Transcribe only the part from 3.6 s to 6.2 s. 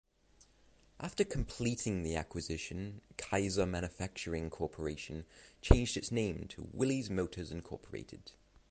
Manufacturing Corporation changed its